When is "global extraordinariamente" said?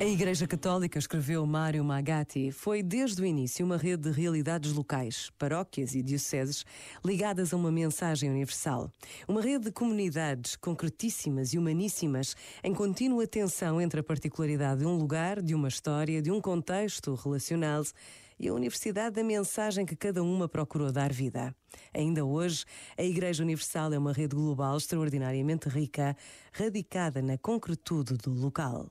24.34-25.68